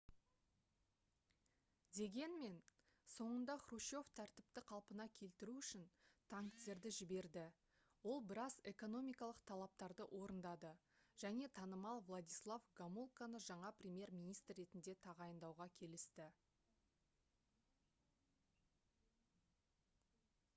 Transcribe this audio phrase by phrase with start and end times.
[1.97, 2.53] дегенмен
[3.15, 5.83] соңында хрущев тәртіпті қалпына келтіру үшін
[6.33, 7.43] танктерді жіберді
[8.13, 10.71] ол біраз экономикалық талаптарды орындады
[11.27, 16.29] және танымал владислав гомулканы жаңа премьер-министр ретінде тағайындауға келісті